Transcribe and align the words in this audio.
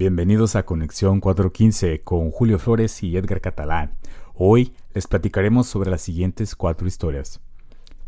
Bienvenidos 0.00 0.56
a 0.56 0.64
Conexión 0.64 1.20
415 1.20 2.00
con 2.00 2.30
Julio 2.30 2.58
Flores 2.58 3.02
y 3.02 3.18
Edgar 3.18 3.42
Catalán. 3.42 3.98
Hoy 4.32 4.72
les 4.94 5.06
platicaremos 5.06 5.66
sobre 5.66 5.90
las 5.90 6.00
siguientes 6.00 6.56
cuatro 6.56 6.86
historias. 6.88 7.42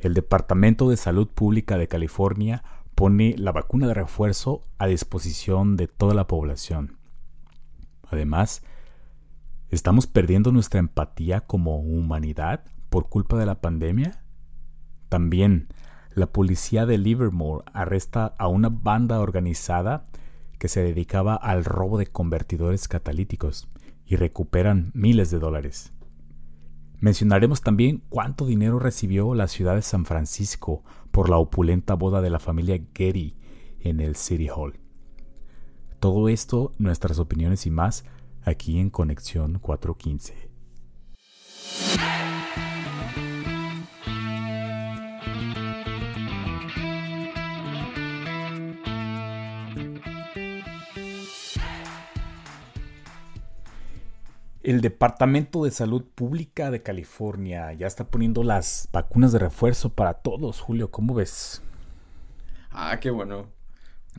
El 0.01 0.15
Departamento 0.15 0.89
de 0.89 0.97
Salud 0.97 1.29
Pública 1.29 1.77
de 1.77 1.89
California 1.89 2.65
pone 2.95 3.35
la 3.37 3.53
vacuna 3.53 3.89
de 3.89 3.93
refuerzo 3.93 4.63
a 4.79 4.87
disposición 4.87 5.77
de 5.77 5.87
toda 5.87 6.15
la 6.15 6.27
población. 6.27 6.97
Además, 8.11 8.63
¿estamos 9.69 10.07
perdiendo 10.07 10.51
nuestra 10.51 10.81
empatía 10.81 11.43
como 11.43 11.77
humanidad 11.77 12.65
por 12.89 13.11
culpa 13.11 13.37
de 13.37 13.45
la 13.45 13.61
pandemia? 13.61 14.23
También, 15.11 15.69
la 16.15 16.29
policía 16.29 16.87
de 16.87 16.97
Livermore 16.97 17.67
arresta 17.75 18.35
a 18.39 18.49
una 18.49 18.71
banda 18.71 19.21
organizada 19.21 20.07
que 20.63 20.69
se 20.69 20.81
dedicaba 20.81 21.35
al 21.35 21.65
robo 21.65 21.99
de 21.99 22.07
convertidores 22.07 22.87
catalíticos 22.87 23.69
y 24.07 24.15
recuperan 24.15 24.93
miles 24.95 25.29
de 25.33 25.41
dólares. 25.41 25.93
Mencionaremos 27.01 27.63
también 27.63 28.05
cuánto 28.09 28.47
dinero 28.47 28.79
recibió 28.79 29.35
la 29.35 29.49
ciudad 29.49 29.75
de 29.75 29.83
San 29.83 30.05
Francisco 30.05 30.85
por 31.11 31.29
la 31.29 31.39
opulenta 31.39 31.95
boda 31.95 32.21
de 32.21 32.31
la 32.31 32.39
familia 32.39 32.81
Getty 32.95 33.37
en 33.81 33.99
el 33.99 34.15
City 34.15 34.51
Hall. 34.55 34.79
Todo 35.99 36.29
esto, 36.29 36.71
nuestras 36.79 37.19
opiniones 37.19 37.67
y 37.67 37.73
más, 37.73 38.05
aquí 38.45 38.79
en 38.79 38.91
Conexión 38.91 39.59
415. 39.59 40.49
El 54.63 54.81
Departamento 54.81 55.65
de 55.65 55.73
Salud 55.73 56.05
Pública 56.15 56.71
de 56.71 56.83
California 56.83 57.73
ya 57.73 57.89
está 57.89 58.05
poniendo 58.05 58.45
las 58.45 58.89
vacunas 58.93 59.33
de 59.33 59.41
refuerzo 59.41 59.91
para 59.91 60.15
todos, 60.15 60.61
Julio. 60.61 60.91
¿Cómo 60.93 61.15
ves? 61.15 61.63
Ah, 62.71 62.99
qué 63.01 63.11
bueno. 63.11 63.49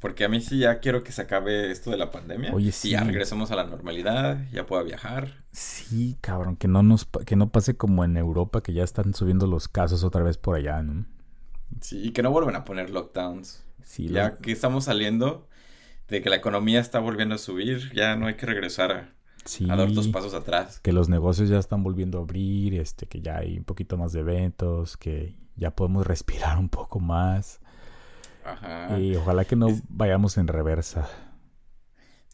Porque 0.02 0.26
a 0.26 0.30
mí 0.30 0.42
sí 0.42 0.59
ya 0.59 0.80
quiero 0.80 1.03
que 1.03 1.14
se 1.14 1.22
acabe 1.22 1.72
esto 1.72 1.92
de 1.92 1.98
la 1.98 2.12
pandemia. 2.12 2.53
Oye, 2.53 2.73
sí. 2.73 2.90
Y 2.90 2.92
ya 2.92 3.03
regresemos 3.03 3.52
a 3.52 3.56
la 3.56 3.64
normalidad, 3.64 4.38
ya 4.52 4.66
pueda 4.66 4.84
viajar. 4.84 5.45
Sí, 5.52 6.18
cabrón, 6.20 6.58
que 6.58 6.68
no 6.68 6.84
nos 6.84 7.08
que 7.25 7.36
no 7.38 7.52
pase 7.52 7.78
como 7.78 8.03
en 8.03 8.18
Europa 8.18 8.62
que 8.62 8.73
ya 8.73 8.84
están 8.84 9.14
subiendo 9.14 9.48
los 9.48 9.70
casos 9.70 10.03
otra 10.03 10.23
vez 10.23 10.38
por 10.38 10.56
allá, 10.56 10.81
¿no? 10.81 11.06
Sí, 11.80 12.08
y 12.08 12.12
que 12.12 12.22
no 12.22 12.31
vuelvan 12.31 12.56
a 12.56 12.66
poner 12.66 12.90
lockdowns. 12.90 13.64
Sí, 13.84 14.09
ya 14.09 14.38
que 14.38 14.52
estamos 14.52 14.86
saliendo 14.86 15.48
de 16.09 16.22
que 16.22 16.30
la 16.30 16.36
economía 16.36 16.81
está 16.81 17.00
volviendo 17.00 17.36
a 17.36 17.38
subir, 17.38 17.94
ya 17.94 18.16
no 18.16 18.28
hay 18.28 18.36
que 18.36 18.46
regresar 18.46 18.92
a 18.92 19.14
Sí, 19.46 19.70
a 19.70 19.76
dar 19.76 19.92
dos 19.92 20.08
pasos 20.08 20.34
atrás. 20.34 20.80
Que 20.80 20.94
los 20.94 21.10
negocios 21.10 21.50
ya 21.50 21.60
están 21.60 21.84
volviendo 21.84 22.20
a 22.20 22.22
abrir, 22.22 22.76
este, 22.76 23.06
que 23.06 23.22
ya 23.22 23.38
hay 23.38 23.58
un 23.58 23.64
poquito 23.64 23.98
más 23.98 24.14
de 24.14 24.22
eventos, 24.22 24.98
que 24.98 25.36
ya 25.56 25.76
podemos 25.76 26.08
respirar 26.08 26.58
un 26.58 26.70
poco 26.70 27.00
más. 27.00 27.60
Ajá. 28.46 29.00
Y 29.00 29.16
ojalá 29.16 29.46
que 29.46 29.56
no 29.56 29.68
vayamos 29.90 30.38
en 30.38 30.48
reversa. 30.48 31.10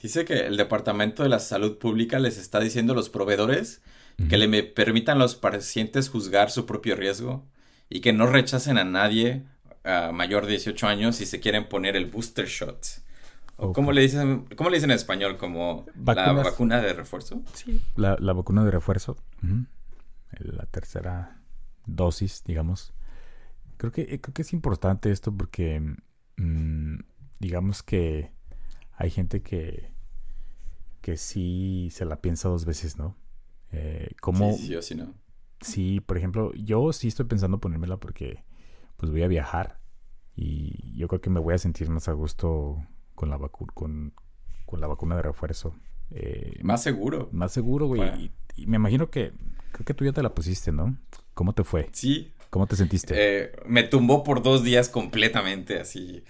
Dice 0.02 0.24
que 0.24 0.48
el 0.48 0.56
Departamento 0.56 1.24
de 1.24 1.30
la 1.30 1.40
Salud 1.40 1.78
Pública 1.78 2.20
les 2.20 2.38
está 2.38 2.60
diciendo 2.60 2.94
a 2.94 2.96
los 2.96 3.10
proveedores 3.10 3.82
que 4.28 4.38
le 4.38 4.64
permitan 4.64 5.16
a 5.16 5.20
los 5.20 5.36
pacientes 5.36 6.10
juzgar 6.10 6.52
su 6.52 6.66
propio 6.66 6.98
riesgo 6.98 7.48
y 7.90 8.02
que 8.02 8.12
no 8.12 8.28
rechacen 8.28 8.78
a 8.78 8.84
nadie 8.84 9.46
a 9.86 10.12
mayor 10.12 10.46
de 10.46 10.52
18 10.52 10.88
años 10.88 11.16
si 11.16 11.26
se 11.26 11.40
quieren 11.40 11.70
poner 11.70 11.96
el 11.96 12.06
booster 12.06 12.46
shot. 12.46 12.86
¿Cómo, 13.74 13.92
le 13.92 14.02
dicen, 14.02 14.46
¿Cómo 14.56 14.70
le 14.70 14.78
dicen 14.78 14.92
en 14.92 14.96
español? 14.96 15.38
¿Como 15.38 15.86
la 16.06 16.32
vacuna 16.32 16.82
de 16.82 16.94
refuerzo? 16.94 17.42
Sí, 17.54 17.82
la, 17.96 18.16
vacuna 18.16 18.64
de 18.64 18.72
refuerzo. 18.72 19.18
La 20.40 20.66
tercera 20.66 21.42
dosis, 21.86 22.44
digamos. 22.46 22.94
Creo 23.78 23.92
que, 23.92 24.06
creo 24.22 24.34
que 24.34 24.42
es 24.42 24.54
importante 24.54 25.12
esto 25.12 25.36
porque, 25.36 25.82
mm, 26.38 27.00
digamos 27.40 27.84
que 27.84 28.32
hay 28.94 29.10
gente 29.10 29.42
que, 29.42 29.92
que 31.02 31.18
sí 31.18 31.90
se 31.92 32.06
la 32.06 32.22
piensa 32.22 32.50
dos 32.50 32.66
veces, 32.66 32.98
¿no? 32.98 33.18
Eh, 33.72 34.12
¿cómo, 34.22 34.54
sí, 34.54 34.68
sí, 34.68 34.76
o 34.76 34.82
sí, 34.82 34.96
no. 34.96 35.14
Sí, 35.62 36.00
por 36.00 36.18
ejemplo, 36.18 36.54
yo 36.54 36.94
sí 36.94 37.10
estoy 37.10 37.26
pensando 37.26 37.60
ponérmela 37.60 37.98
porque 37.98 38.44
pues 38.96 39.12
voy 39.12 39.24
a 39.24 39.28
viajar 39.28 39.80
y 40.36 40.96
yo 40.96 41.08
creo 41.08 41.22
que 41.22 41.30
me 41.30 41.40
voy 41.40 41.54
a 41.54 41.58
sentir 41.58 41.90
más 41.90 42.08
a 42.08 42.14
gusto 42.14 42.82
con 43.20 43.30
la, 43.30 43.38
con, 43.38 44.14
con 44.66 44.80
la 44.80 44.88
vacuna 44.88 45.18
de 45.18 45.24
refuerzo. 45.24 45.76
Eh, 46.12 46.58
más 46.62 46.82
seguro. 46.82 47.28
Más 47.34 47.52
seguro, 47.52 47.88
güey. 47.88 48.32
Y, 48.56 48.66
me 48.66 48.78
imagino 48.78 49.10
que 49.10 49.34
creo 49.74 49.86
que 49.86 49.94
tú 49.94 50.06
ya 50.06 50.14
te 50.14 50.24
la 50.24 50.34
pusiste, 50.34 50.72
¿no? 50.72 50.98
¿Cómo 51.34 51.52
te 51.52 51.66
fue? 51.66 51.90
Sí. 51.92 52.32
¿Cómo 52.50 52.66
te 52.66 52.78
sentiste? 52.78 53.14
Eh, 53.18 53.52
me 53.66 53.84
tumbó 53.84 54.24
por 54.24 54.42
dos 54.42 54.64
días 54.64 54.88
completamente, 54.88 55.82
así. 55.82 56.24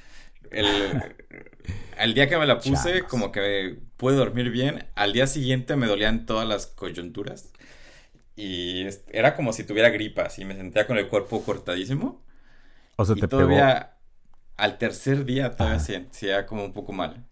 El, 0.50 0.66
al 2.00 2.16
día 2.16 2.28
que 2.28 2.40
me 2.40 2.48
la 2.48 2.58
puse, 2.58 3.04
como 3.04 3.32
que 3.32 3.78
pude 3.96 4.16
dormir 4.16 4.50
bien. 4.50 4.88
Al 4.96 5.14
día 5.14 5.28
siguiente 5.28 5.76
me 5.76 5.86
dolían 5.86 6.26
todas 6.26 6.48
las 6.48 6.66
coyunturas. 6.66 7.54
Y 8.36 8.88
era 9.12 9.36
como 9.36 9.54
si 9.54 9.64
tuviera 9.64 9.90
gripa, 9.92 10.24
así 10.24 10.44
me 10.44 10.56
sentía 10.56 10.88
con 10.88 10.98
el 10.98 11.08
cuerpo 11.08 11.44
cortadísimo. 11.44 12.24
O 12.96 13.06
sea, 13.06 13.16
te 13.16 13.28
todavía, 13.28 13.99
al 14.60 14.78
tercer 14.78 15.26
día 15.26 15.52
todavía 15.52 15.80
se 15.80 15.94
sentía 15.94 16.46
como 16.46 16.66
un 16.66 16.74
poco 16.74 16.94
mal. 16.94 17.26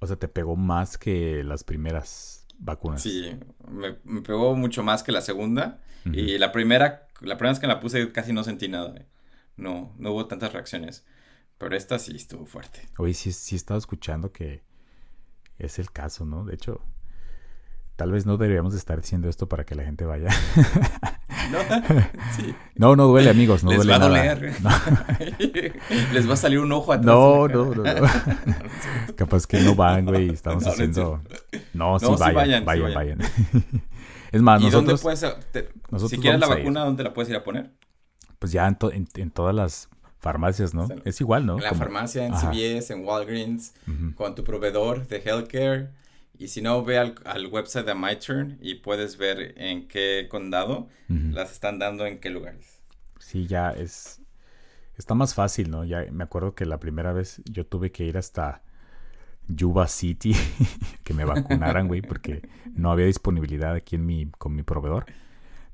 O 0.00 0.06
sea, 0.06 0.16
te 0.16 0.28
pegó 0.28 0.56
más 0.56 0.98
que 0.98 1.44
las 1.44 1.64
primeras 1.64 2.46
vacunas. 2.58 3.02
Sí, 3.02 3.38
me, 3.68 3.92
pegó 4.22 4.54
mucho 4.56 4.82
más 4.82 5.02
que 5.02 5.12
la 5.12 5.20
segunda. 5.20 5.80
Y 6.04 6.36
la 6.38 6.50
primera, 6.50 7.06
la 7.20 7.36
primera 7.36 7.52
vez 7.52 7.60
que 7.60 7.68
la 7.68 7.78
puse 7.78 8.10
casi 8.10 8.32
no 8.32 8.42
sentí 8.42 8.68
nada. 8.68 9.06
No, 9.56 9.94
no 9.98 10.10
hubo 10.10 10.26
tantas 10.26 10.52
reacciones. 10.52 11.06
Pero 11.58 11.76
esta 11.76 12.00
sí 12.00 12.16
estuvo 12.16 12.44
fuerte. 12.44 12.88
Oye, 12.98 13.14
sí, 13.14 13.30
sí 13.30 13.54
he 13.54 13.56
estado 13.56 13.78
escuchando 13.78 14.32
que 14.32 14.62
es 15.58 15.78
el 15.78 15.92
caso, 15.92 16.24
¿no? 16.24 16.44
De 16.44 16.54
hecho, 16.54 16.80
tal 17.94 18.10
vez 18.10 18.26
no 18.26 18.36
deberíamos 18.36 18.74
estar 18.74 19.00
diciendo 19.00 19.28
esto 19.28 19.48
para 19.48 19.64
que 19.64 19.76
la 19.76 19.84
gente 19.84 20.04
vaya. 20.04 20.30
No, 22.74 22.96
no, 22.96 23.06
duele, 23.06 23.30
amigos, 23.30 23.62
no 23.62 23.70
Les 23.70 23.88
va 23.88 23.96
a 23.96 23.98
doler. 23.98 24.54
Les 26.12 26.28
va 26.28 26.34
a 26.34 26.36
salir 26.36 26.58
un 26.58 26.72
ojo 26.72 26.92
atrás. 26.92 27.06
No, 27.06 27.46
no, 27.46 27.74
no, 27.74 27.82
Capaz 29.16 29.46
que 29.46 29.60
no 29.60 29.74
van, 29.74 30.06
güey, 30.06 30.30
estamos 30.30 30.66
haciendo... 30.66 31.22
No, 31.74 31.98
sí, 31.98 32.06
vayan, 32.18 32.64
vayan, 32.64 32.94
vayan, 32.94 33.18
Es 34.32 34.42
más, 34.42 34.62
nosotros... 34.62 35.00
si 36.08 36.18
quieres 36.18 36.40
la 36.40 36.48
vacuna, 36.48 36.84
¿dónde 36.84 37.04
la 37.04 37.12
puedes 37.12 37.28
ir 37.30 37.36
a 37.36 37.44
poner? 37.44 37.70
Pues 38.38 38.52
ya 38.52 38.66
en, 38.66 39.30
todas 39.30 39.54
las 39.54 39.88
farmacias, 40.18 40.74
¿no? 40.74 40.88
es 41.04 41.20
igual, 41.20 41.46
¿no? 41.46 41.58
En 41.58 41.64
la 41.64 41.74
farmacia, 41.74 42.26
en 42.26 42.32
CVS, 42.34 42.94
en 42.94 43.04
Walgreens, 43.04 43.74
con 44.16 44.34
tu 44.34 44.42
proveedor 44.44 45.06
de 45.06 45.22
healthcare 45.24 46.01
y 46.38 46.48
si 46.48 46.62
no, 46.62 46.82
ve 46.84 46.98
al, 46.98 47.46
website 47.50 47.86
de 47.86 47.94
MyTurn 47.94 48.58
y 48.60 48.76
puedes 48.76 49.16
ver 49.16 49.54
en 49.56 49.86
qué 49.86 50.26
condado 50.30 50.88
las 51.08 51.52
están 51.52 51.78
dando 51.78 52.06
en 52.06 52.20
qué 52.20 52.30
lugares. 52.30 52.80
Sí, 53.18 53.46
ya 53.46 53.70
es... 53.70 54.20
Está 54.96 55.14
más 55.14 55.34
fácil, 55.34 55.70
¿no? 55.70 55.84
Ya 55.84 56.04
me 56.10 56.24
acuerdo 56.24 56.54
que 56.54 56.66
la 56.66 56.78
primera 56.78 57.12
vez 57.12 57.42
yo 57.44 57.66
tuve 57.66 57.92
que 57.92 58.04
ir 58.04 58.18
hasta 58.18 58.62
Yuba 59.48 59.88
City 59.88 60.34
que 61.04 61.14
me 61.14 61.24
vacunaran, 61.24 61.88
güey, 61.88 62.02
porque 62.02 62.48
no 62.74 62.90
había 62.90 63.06
disponibilidad 63.06 63.74
aquí 63.74 63.96
en 63.96 64.06
mi, 64.06 64.30
con 64.30 64.54
mi 64.54 64.62
proveedor. 64.62 65.06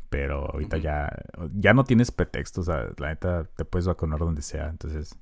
Pero 0.08 0.50
ahorita 0.52 0.78
ya, 0.78 1.10
ya 1.52 1.74
no 1.74 1.84
tienes 1.84 2.10
pretextos, 2.10 2.68
o 2.68 2.72
sea, 2.72 2.90
la 2.96 3.08
neta 3.08 3.44
te 3.44 3.64
puedes 3.64 3.86
vacunar 3.86 4.18
donde 4.18 4.40
sea, 4.40 4.68
entonces, 4.68 5.14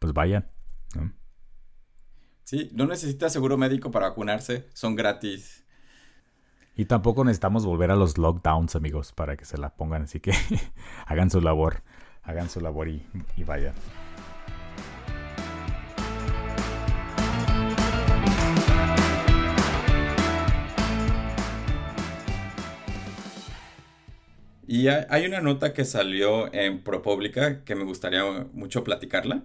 pues 0.00 0.12
vayan, 0.12 0.48
¿no? 0.96 1.12
Sí, 2.44 2.68
no 2.74 2.86
necesitas 2.86 3.32
seguro 3.32 3.56
médico 3.56 3.90
para 3.90 4.10
vacunarse, 4.10 4.66
son 4.74 4.96
gratis. 4.96 5.64
Y 6.76 6.84
tampoco 6.84 7.24
necesitamos 7.24 7.64
volver 7.64 7.90
a 7.90 7.96
los 7.96 8.18
lockdowns, 8.18 8.76
amigos, 8.76 9.12
para 9.12 9.34
que 9.38 9.46
se 9.46 9.56
la 9.56 9.74
pongan. 9.74 10.02
Así 10.02 10.20
que 10.20 10.32
hagan 11.06 11.30
su 11.30 11.40
labor, 11.40 11.82
hagan 12.22 12.50
su 12.50 12.60
labor 12.60 12.88
y, 12.88 13.02
y 13.38 13.44
vayan. 13.44 13.72
Y 24.66 24.88
hay 24.88 25.24
una 25.24 25.40
nota 25.40 25.72
que 25.72 25.86
salió 25.86 26.52
en 26.52 26.82
ProPublica 26.82 27.64
que 27.64 27.74
me 27.74 27.84
gustaría 27.84 28.22
mucho 28.52 28.84
platicarla. 28.84 29.44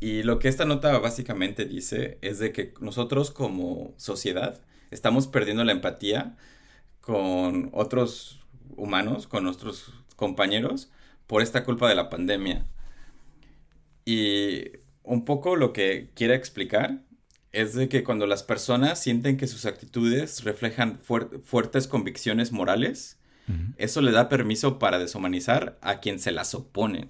Y 0.00 0.22
lo 0.22 0.38
que 0.38 0.48
esta 0.48 0.64
nota 0.64 0.96
básicamente 0.98 1.64
dice 1.64 2.18
es 2.22 2.38
de 2.38 2.52
que 2.52 2.72
nosotros 2.80 3.30
como 3.30 3.94
sociedad 3.96 4.60
estamos 4.90 5.26
perdiendo 5.26 5.64
la 5.64 5.72
empatía 5.72 6.36
con 7.00 7.70
otros 7.72 8.40
humanos, 8.76 9.26
con 9.26 9.44
nuestros 9.44 9.92
compañeros, 10.16 10.90
por 11.26 11.42
esta 11.42 11.64
culpa 11.64 11.88
de 11.88 11.94
la 11.94 12.10
pandemia. 12.10 12.66
Y 14.04 14.64
un 15.02 15.24
poco 15.24 15.56
lo 15.56 15.72
que 15.72 16.10
quiere 16.14 16.34
explicar 16.34 17.02
es 17.52 17.74
de 17.74 17.88
que 17.88 18.04
cuando 18.04 18.26
las 18.26 18.42
personas 18.42 19.00
sienten 19.00 19.36
que 19.36 19.46
sus 19.46 19.66
actitudes 19.66 20.44
reflejan 20.44 21.00
fuertes 21.00 21.88
convicciones 21.88 22.52
morales, 22.52 23.18
eso 23.78 24.02
le 24.02 24.12
da 24.12 24.28
permiso 24.28 24.78
para 24.78 24.98
deshumanizar 24.98 25.78
a 25.80 26.00
quien 26.00 26.18
se 26.18 26.32
las 26.32 26.54
opone. 26.54 27.08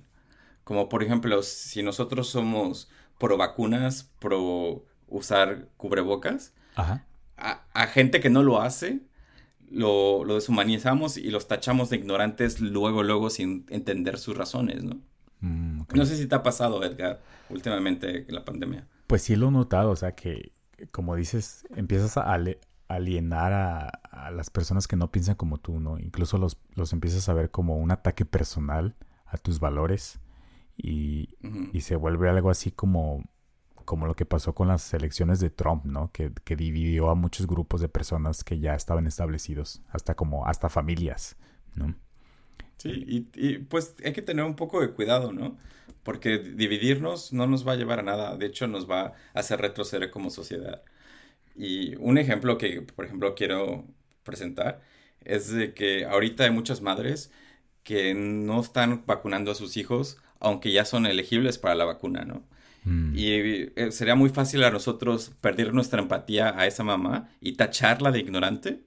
Como 0.69 0.91
por 0.91 1.03
ejemplo, 1.03 1.43
si 1.43 1.83
nosotros 1.83 2.29
somos 2.29 2.91
pro 3.17 3.39
vacunas, 3.39 4.13
pro 4.19 4.85
usar 5.07 5.67
cubrebocas, 5.79 6.53
A, 6.77 7.87
gente 7.87 8.21
que 8.21 8.29
no 8.29 8.43
lo 8.43 8.61
hace, 8.61 9.01
lo, 9.71 10.27
deshumanizamos 10.27 11.17
y 11.17 11.31
los 11.31 11.49
tachamos 11.49 11.89
de 11.89 11.97
ignorantes 11.97 12.61
luego, 12.61 13.03
luego 13.03 13.31
sin 13.31 13.65
entender 13.71 14.19
sus 14.19 14.37
razones, 14.37 14.85
¿no? 14.85 15.01
Mm, 15.41 15.85
no 15.95 16.05
sé 16.05 16.19
si 16.19 16.27
te 16.27 16.35
ha 16.35 16.43
pasado, 16.43 16.85
Edgar, 16.85 17.23
últimamente 17.49 18.27
en 18.29 18.35
la 18.35 18.45
pandemia. 18.45 18.87
Pues 19.07 19.23
sí 19.23 19.37
lo 19.37 19.49
he 19.49 19.53
notado, 19.53 19.93
o 19.93 19.97
sea 19.97 20.15
que, 20.15 20.53
como 20.91 21.17
dices, 21.17 21.67
empiezas 21.77 22.19
a 22.19 22.39
alienar 22.89 23.53
a, 23.55 24.31
las 24.33 24.51
personas 24.51 24.87
que 24.87 24.97
no 24.97 25.11
piensan 25.11 25.37
como 25.37 25.57
tú, 25.57 25.81
¿no? 25.81 25.99
Incluso 25.99 26.37
los, 26.37 26.59
los 26.75 26.93
empiezas 26.93 27.27
a 27.31 27.33
ver 27.33 27.51
como 27.51 27.79
un 27.79 27.91
ataque 27.91 28.27
personal 28.27 28.97
a 29.25 29.39
tus 29.39 29.61
valores 29.61 30.21
y, 30.79 31.37
y 31.73 31.81
se 31.83 31.97
vuelve 31.97 32.31
algo 32.31 32.51
así 32.51 32.71
como 32.71 33.25
como 33.89 34.07
lo 34.07 34.15
que 34.15 34.27
pasó 34.27 34.55
con 34.55 34.69
las 34.69 34.93
elecciones 34.93 35.41
de 35.41 35.49
Trump, 35.49 35.87
¿no? 35.87 36.13
Que, 36.13 36.31
dividió 36.57 37.09
a 37.09 37.15
muchos 37.15 37.47
grupos 37.47 37.81
de 37.81 37.89
personas 37.89 38.45
que 38.45 38.59
ya 38.59 38.75
estaban 38.75 39.07
establecidos, 39.07 39.81
hasta 39.89 40.15
como, 40.15 40.47
hasta 40.47 40.69
familias, 40.69 41.39
¿no? 41.75 41.95
Sí, 42.77 43.27
y, 43.35 43.59
pues 43.61 43.95
hay 44.05 44.13
que 44.13 44.21
tener 44.21 44.45
un 44.45 44.57
poco 44.57 44.83
de 44.83 44.91
cuidado, 44.91 45.33
¿no? 45.33 45.57
Porque 46.03 46.37
dividirnos 46.37 47.33
no 47.33 47.47
nos 47.47 47.67
va 47.67 47.73
a 47.73 47.77
llevar 47.77 48.01
a 48.01 48.03
nada, 48.03 48.37
de 48.37 48.45
hecho 48.45 48.67
nos 48.67 48.89
va 48.91 49.01
a 49.01 49.15
hacer 49.33 49.59
retroceder 49.59 50.11
como 50.11 50.29
sociedad. 50.29 50.83
Y 51.57 51.97
un 51.97 52.19
ejemplo 52.19 52.59
que, 52.59 52.83
por 52.83 53.07
ejemplo, 53.07 53.35
quiero 53.35 53.87
presentar 54.23 54.83
es 55.25 55.51
de 55.51 55.73
que 55.73 56.05
ahorita 56.05 56.45
hay 56.45 56.51
muchas 56.51 56.83
madres 56.83 57.33
que 57.85 58.13
no 58.13 58.61
están 58.61 59.05
vacunando 59.07 59.51
a 59.51 59.55
sus 59.55 59.79
hijos, 59.79 60.19
aunque 60.41 60.73
ya 60.73 60.85
son 60.85 61.07
elegibles 61.07 61.59
para 61.59 61.75
la 61.75 61.85
vacuna, 61.85 62.25
¿no? 62.25 62.43
Mm. 62.85 63.13
Y 63.17 63.31
eh, 63.77 63.89
sería 63.91 64.15
muy 64.15 64.31
fácil 64.31 64.65
a 64.65 64.71
nosotros 64.71 65.33
perder 65.41 65.75
nuestra 65.75 66.01
empatía 66.01 66.59
a 66.59 66.67
esa 66.67 66.85
mamá 66.85 67.29
y 67.41 67.53
tacharla 67.53 68.13
de 68.13 68.21
ignorante, 68.21 68.83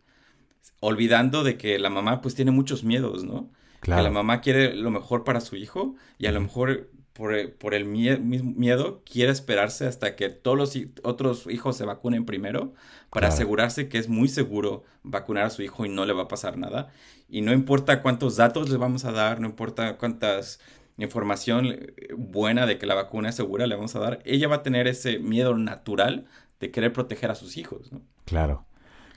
olvidando 0.80 1.44
de 1.44 1.58
que 1.58 1.78
la 1.78 1.90
mamá 1.90 2.22
pues 2.22 2.36
tiene 2.36 2.52
muchos 2.52 2.84
miedos, 2.84 3.24
¿no? 3.24 3.52
Que 3.82 3.92
la 3.92 4.12
mamá 4.12 4.42
quiere 4.42 4.76
lo 4.76 4.92
mejor 4.92 5.24
para 5.24 5.42
su 5.42 5.56
hijo 5.56 5.96
y 6.20 6.28
a 6.28 6.32
lo 6.32 6.40
mejor 6.40 6.92
por, 7.14 7.54
por 7.56 7.74
el 7.74 7.86
miedo 7.86 9.02
quiere 9.04 9.32
esperarse 9.32 9.88
hasta 9.88 10.16
que 10.16 10.30
todos 10.30 10.58
los 10.58 10.78
otros 11.04 11.48
hijos 11.50 11.78
se 11.78 11.86
vacunen 11.86 12.26
primero 12.26 12.74
para 13.10 13.30
asegurarse 13.30 13.90
que 13.90 13.98
es 13.98 14.08
muy 14.08 14.28
seguro 14.28 14.84
vacunar 15.04 15.46
a 15.46 15.50
su 15.50 15.64
hijo 15.64 15.86
y 15.86 15.90
no 15.90 16.06
le 16.06 16.14
va 16.14 16.24
a 16.24 16.28
pasar 16.28 16.58
nada. 16.58 16.92
Y 17.28 17.42
no 17.42 17.54
importa 17.54 18.02
cuántos 18.02 18.38
datos 18.38 18.70
le 18.70 18.78
vamos 18.78 19.04
a 19.06 19.12
dar, 19.12 19.40
no 19.40 19.48
importa 19.48 19.98
cuántas 19.98 20.60
información 21.06 21.68
eh, 21.68 21.94
buena 22.18 22.66
de 22.66 22.78
que 22.78 22.86
la 22.86 22.96
vacuna 22.96 23.30
es 23.30 23.36
segura 23.36 23.68
le 23.68 23.76
vamos 23.76 23.96
a 23.96 24.00
dar, 24.00 24.20
ella 24.26 24.48
va 24.48 24.58
a 24.58 24.64
tener 24.64 24.88
ese 24.88 25.20
miedo 25.20 25.58
natural 25.58 26.26
de 26.60 26.72
querer 26.72 26.94
proteger 26.94 27.32
a 27.32 27.36
sus 27.36 27.58
hijos, 27.58 27.92
¿no? 27.92 28.02
Claro. 28.26 28.66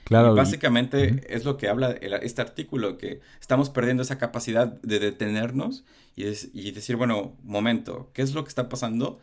Claro. 0.04 0.34
básicamente 0.34 1.34
es 1.34 1.46
lo 1.46 1.56
que 1.56 1.66
habla 1.66 1.92
este 1.92 2.42
artículo, 2.42 2.98
que 2.98 3.20
estamos 3.40 3.70
perdiendo 3.70 4.02
esa 4.02 4.18
capacidad 4.18 4.66
de 4.82 4.98
detenernos 4.98 5.86
y, 6.14 6.26
y, 6.52 6.72
decir, 6.72 6.96
bueno, 6.96 7.38
momento, 7.42 8.10
¿qué 8.12 8.20
es 8.20 8.34
lo 8.34 8.44
que 8.44 8.50
está 8.50 8.68
pasando 8.68 9.18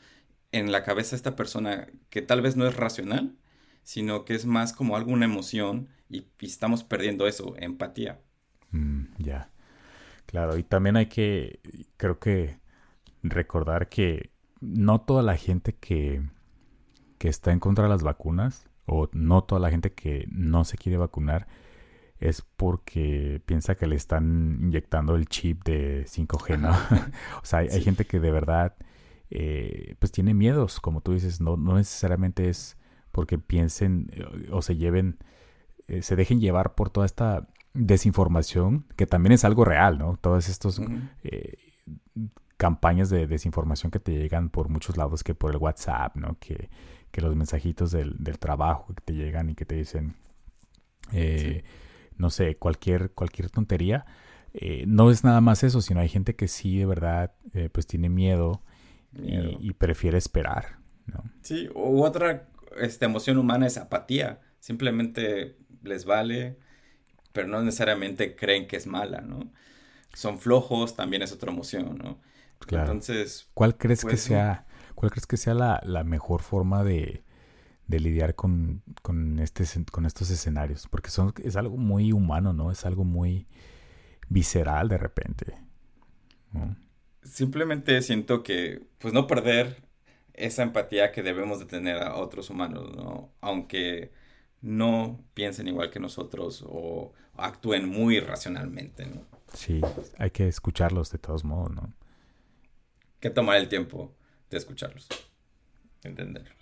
en 0.51 0.71
la 0.71 0.83
cabeza 0.83 1.11
de 1.11 1.17
esta 1.17 1.35
persona 1.35 1.87
que 2.09 2.23
tal 2.23 2.41
vez 2.41 2.55
no 2.55 2.67
es 2.67 2.75
racional, 2.75 3.35
sino 3.83 4.25
que 4.25 4.35
es 4.35 4.45
más 4.45 4.73
como 4.73 4.95
alguna 4.95 5.25
emoción 5.25 5.89
y, 6.09 6.25
estamos 6.39 6.83
perdiendo 6.83 7.27
eso, 7.27 7.55
empatía? 7.57 8.19
Mm, 8.71 9.05
ya. 9.19 9.51
Claro, 10.25 10.57
y 10.57 10.63
también 10.63 10.95
hay 10.95 11.07
que, 11.07 11.59
creo 11.97 12.19
que 12.19 12.59
recordar 13.23 13.89
que 13.89 14.31
no 14.61 15.01
toda 15.01 15.23
la 15.23 15.35
gente 15.35 15.73
que, 15.73 16.23
que 17.17 17.27
está 17.27 17.51
en 17.51 17.59
contra 17.59 17.85
de 17.85 17.89
las 17.89 18.03
vacunas 18.03 18.67
o 18.85 19.09
no 19.13 19.43
toda 19.43 19.59
la 19.59 19.69
gente 19.69 19.93
que 19.93 20.27
no 20.31 20.63
se 20.63 20.77
quiere 20.77 20.97
vacunar 20.97 21.47
es 22.19 22.43
porque 22.55 23.41
piensa 23.45 23.75
que 23.75 23.87
le 23.87 23.95
están 23.95 24.59
inyectando 24.61 25.15
el 25.15 25.27
chip 25.27 25.63
de 25.63 26.05
5G, 26.05 26.59
¿no? 26.59 26.69
o 27.41 27.45
sea, 27.45 27.59
hay, 27.59 27.81
gente 27.81 28.05
que 28.05 28.19
de 28.19 28.31
verdad 28.31 28.75
eh, 29.31 29.95
pues 29.97 30.11
tiene 30.11 30.35
miedos, 30.35 30.79
como 30.79 31.01
tú 31.01 31.13
dices, 31.13 31.41
no, 31.41 31.57
no 31.57 31.75
necesariamente 31.75 32.47
es 32.47 32.77
porque 33.11 33.39
piensen 33.39 34.09
eh, 34.13 34.49
o 34.51 34.61
se 34.61 34.77
lleven, 34.77 35.17
eh, 35.87 36.03
se 36.03 36.15
dejen 36.15 36.39
llevar 36.39 36.75
por 36.75 36.91
toda 36.91 37.07
esta 37.07 37.47
desinformación, 37.73 38.85
que 38.95 39.05
también 39.05 39.33
es 39.33 39.45
algo 39.45 39.65
real, 39.65 39.97
¿no? 39.97 40.17
Todas 40.17 40.49
estas 40.49 40.81
eh, 41.23 41.57
campañas 42.57 43.09
de 43.09 43.27
desinformación 43.27 43.91
que 43.91 43.99
te 43.99 44.11
llegan 44.11 44.49
por 44.49 44.69
muchos 44.69 44.97
lados, 44.97 45.23
que 45.23 45.35
por 45.35 45.51
el 45.51 45.57
WhatsApp, 45.57 46.15
¿no? 46.15 46.37
Que, 46.39 46.69
los 47.13 47.35
mensajitos 47.35 47.91
del, 47.91 48.17
trabajo 48.39 48.95
que 48.95 49.01
te 49.01 49.13
llegan 49.13 49.49
y 49.49 49.55
que 49.55 49.65
te 49.65 49.75
dicen, 49.75 50.15
eh, 51.11 51.63
no 52.17 52.29
sé, 52.29 52.55
cualquier, 52.55 53.11
cualquier 53.11 53.49
tontería. 53.49 54.05
Eh, 54.53 54.85
no 54.87 55.11
es 55.11 55.23
nada 55.23 55.41
más 55.41 55.63
eso, 55.63 55.81
sino 55.81 55.99
hay 55.99 56.09
gente 56.09 56.35
que 56.35 56.47
sí, 56.47 56.79
de 56.79 56.85
verdad, 56.85 57.33
pues 57.73 57.85
tiene 57.85 58.09
miedo, 58.09 58.63
Y, 59.13 59.73
prefiere 59.73 60.17
esperar, 60.17 60.79
¿no? 61.05 61.23
Sí, 61.41 61.69
u 61.75 62.03
otra 62.03 62.47
esta 62.79 63.05
emoción 63.05 63.37
humana 63.37 63.67
es 63.67 63.77
apatía. 63.77 64.39
Simplemente 64.59 65.57
les 65.83 66.05
vale, 66.05 66.57
pero 67.31 67.47
no 67.47 67.61
necesariamente 67.61 68.35
creen 68.35 68.67
que 68.67 68.77
es 68.77 68.87
mala, 68.87 69.21
¿no? 69.21 69.51
Son 70.13 70.39
flojos, 70.39 70.95
también 70.95 71.21
es 71.21 71.31
otra 71.31 71.51
emoción, 71.51 71.97
¿no? 71.97 72.19
Claro. 72.59 72.91
Entonces, 72.91 73.47
¿cuál 73.53 73.77
crees 73.77 74.01
que 74.01 74.11
pues, 74.11 74.21
sea, 74.21 74.65
cuál 74.95 75.11
crees 75.11 75.25
que 75.25 75.37
sea 75.37 75.53
la, 75.53 76.03
mejor 76.03 76.41
forma 76.41 76.83
de, 76.83 77.23
lidiar 77.87 78.35
con, 78.35 78.83
este, 79.39 79.65
con 79.91 80.05
estos 80.05 80.29
escenarios? 80.29 80.87
Porque 80.89 81.09
son, 81.09 81.33
es 81.43 81.55
algo 81.55 81.77
muy 81.77 82.11
humano, 82.11 82.53
¿no? 82.53 82.71
Es 82.71 82.85
algo 82.85 83.03
muy 83.03 83.47
visceral 84.29 84.89
de 84.89 84.97
repente. 84.97 85.57
Simplemente 87.23 88.01
siento 88.01 88.43
que, 88.43 88.83
pues 88.99 89.13
no 89.13 89.27
perder 89.27 89.83
esa 90.33 90.63
empatía 90.63 91.11
que 91.11 91.23
debemos 91.23 91.59
de 91.59 91.65
tener 91.65 91.97
a 91.97 92.15
otros 92.15 92.49
humanos, 92.49 92.95
¿no? 92.95 93.31
Aunque 93.41 94.11
no 94.61 95.19
piensen 95.33 95.67
igual 95.67 95.89
que 95.89 95.99
nosotros 95.99 96.63
o 96.67 97.13
actúen 97.35 97.89
muy 97.89 98.19
racionalmente, 98.19 99.05
¿no? 99.05 99.21
Sí, 99.53 99.81
hay 100.17 100.31
que 100.31 100.47
escucharlos 100.47 101.11
de 101.11 101.17
todos 101.17 101.43
modos, 101.43 101.71
¿no? 101.71 101.93
que 103.21 103.29
tomar 103.29 103.57
el 103.57 103.69
tiempo 103.69 104.13
de 104.49 104.57
escucharlos, 104.57 105.07
entenderlos. 106.03 106.60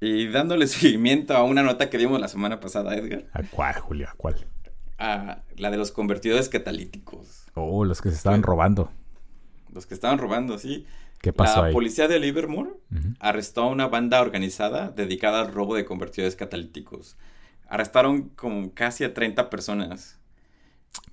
Y 0.00 0.28
dándole 0.28 0.66
seguimiento 0.66 1.36
a 1.36 1.44
una 1.44 1.62
nota 1.62 1.90
que 1.90 1.98
dimos 1.98 2.20
la 2.20 2.28
semana 2.28 2.60
pasada, 2.60 2.94
Edgar. 2.94 3.26
¿A 3.32 3.42
cuál, 3.42 3.74
Julia? 3.74 4.10
¿A 4.10 4.14
cuál? 4.14 4.36
A 4.98 5.42
la 5.56 5.70
de 5.70 5.76
los 5.76 5.92
convertidores 5.92 6.48
catalíticos. 6.48 7.46
Oh, 7.54 7.84
los 7.84 8.00
que 8.00 8.10
se 8.10 8.16
estaban 8.16 8.42
robando. 8.42 8.90
Los 9.72 9.86
que 9.86 9.94
estaban 9.94 10.18
robando, 10.18 10.58
sí. 10.58 10.86
¿Qué 11.20 11.32
pasó 11.32 11.66
la 11.66 11.72
policía 11.72 12.08
de 12.08 12.18
Livermore 12.18 12.70
arrestó 13.18 13.64
a 13.64 13.66
una 13.66 13.88
banda 13.88 14.22
organizada 14.22 14.90
dedicada 14.90 15.42
al 15.42 15.52
robo 15.52 15.74
de 15.74 15.84
convertidores 15.84 16.34
catalíticos. 16.34 17.18
Arrestaron 17.68 18.30
como 18.30 18.72
casi 18.72 19.04
a 19.04 19.12
30 19.12 19.50
personas. 19.50 20.18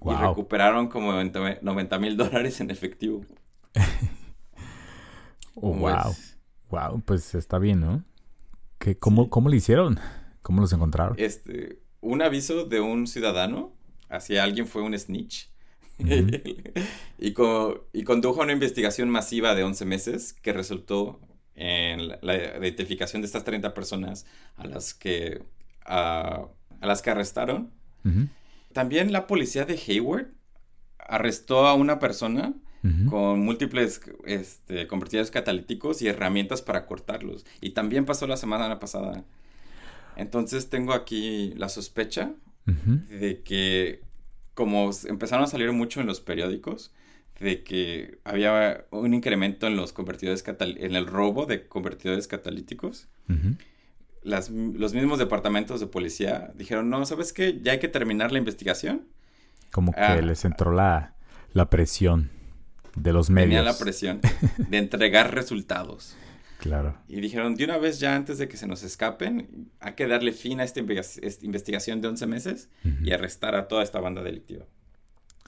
Y 0.04 0.14
recuperaron 0.14 0.88
como 0.88 1.12
90 1.14 2.00
mil 2.00 2.18
dólares 2.18 2.62
en 2.62 2.72
efectivo. 2.72 3.26
oh, 5.56 5.74
wow. 5.74 6.16
Wow, 6.70 7.02
pues 7.06 7.36
está 7.36 7.60
bien, 7.60 7.82
¿no? 7.82 8.04
Cómo, 9.00 9.30
¿Cómo 9.30 9.50
lo 9.50 9.56
hicieron? 9.56 10.00
¿Cómo 10.42 10.62
los 10.62 10.72
encontraron? 10.74 11.16
Este, 11.20 11.80
un 12.02 12.22
aviso 12.22 12.66
de 12.66 12.80
un 12.80 13.08
ciudadano 13.08 13.74
hacia 14.10 14.44
alguien 14.44 14.68
fue 14.68 14.82
un 14.82 14.98
snitch. 14.98 15.50
y, 16.00 17.34
y, 17.94 18.04
condujo 18.04 18.42
una 18.42 18.54
investigación 18.54 19.10
masiva 19.10 19.56
de 19.56 19.64
11 19.64 19.86
meses 19.86 20.34
que 20.34 20.54
resultó 20.54 21.20
en 21.56 22.10
la, 22.22 22.58
identificación 22.60 23.24
de 23.24 23.26
estas 23.26 23.44
30 23.44 23.74
personas 23.74 24.28
a 24.56 24.68
las 24.68 24.94
que, 24.94 25.42
a 25.86 26.48
las 26.82 27.02
que 27.02 27.10
arrestaron. 27.10 27.72
También 28.72 29.12
la 29.12 29.28
policía 29.28 29.66
de 29.66 29.74
Hayward 29.74 30.28
arrestó 31.00 31.68
a 31.68 31.74
una 31.74 32.00
persona 32.00 32.54
con 33.10 33.40
múltiples 33.40 34.02
este, 34.26 34.88
convertidores 34.88 35.32
catalíticos 35.32 36.02
y 36.02 36.08
herramientas 36.08 36.62
para 36.62 36.86
cortarlos. 36.86 37.46
Y 37.62 37.72
también 37.72 38.06
pasó 38.06 38.28
la 38.28 38.38
semana 38.38 38.80
pasada. 38.80 39.24
Entonces 40.16 40.70
tengo 40.70 40.94
aquí 40.94 41.54
la 41.56 41.70
sospecha 41.70 42.32
de 42.66 43.42
que 43.44 44.02
como 44.54 44.90
empezaron 45.06 45.46
a 45.46 45.48
salir 45.48 45.72
mucho 45.72 46.02
en 46.02 46.08
los 46.08 46.20
periódicos, 46.20 46.92
de 47.40 47.64
que 47.64 48.18
había 48.24 48.86
un 48.90 49.14
incremento 49.14 49.68
en 49.68 49.76
los 49.76 49.94
convertidores 49.94 50.44
en 50.60 50.96
el 50.96 51.06
robo 51.06 51.46
de 51.46 51.68
convertidores 51.68 52.28
catalíticos. 52.28 53.08
Las, 54.24 54.50
los 54.50 54.94
mismos 54.94 55.20
departamentos 55.20 55.80
de 55.80 55.88
policía 55.88 56.52
dijeron, 56.56 56.90
no, 56.90 57.06
¿sabes 57.06 57.32
qué? 57.32 57.60
Ya 57.62 57.74
hay 57.74 57.80
que 57.80 57.88
terminar 57.88 58.32
la 58.32 58.40
investigación. 58.40 59.04
Como 59.72 59.94
que 59.94 60.00
ah. 60.00 60.20
les 60.20 60.44
entró 60.44 60.72
la, 60.74 61.14
la 61.54 61.70
presión 61.70 62.32
de 62.98 63.14
los 63.14 63.30
medios. 63.30 63.50
Tenía 63.50 63.64
la 63.64 63.78
presión 63.78 64.22
de 64.58 64.78
entregar 64.78 65.34
resultados. 65.34 66.16
Claro. 66.58 66.98
Y 67.08 67.22
dijeron, 67.22 67.54
de 67.54 67.66
una 67.66 67.78
vez 67.78 68.00
ya 68.00 68.16
antes 68.16 68.40
de 68.40 68.48
que 68.48 68.58
se 68.58 68.66
nos 68.66 68.82
escapen, 68.82 69.70
hay 69.80 69.94
que 69.94 70.08
darle 70.08 70.32
fin 70.32 70.60
a 70.60 70.64
esta, 70.64 70.80
investigación 70.80 72.02
de 72.02 72.08
11 72.08 72.26
meses 72.26 72.70
y 73.04 73.12
arrestar 73.12 73.54
a 73.54 73.68
toda 73.68 73.84
esta 73.84 74.00
banda 74.00 74.24
delictiva. 74.24 74.66